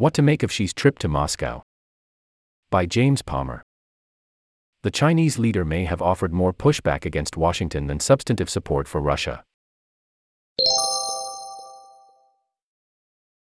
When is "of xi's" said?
0.42-0.72